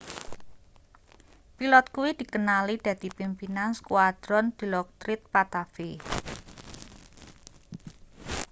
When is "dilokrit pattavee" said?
4.57-5.97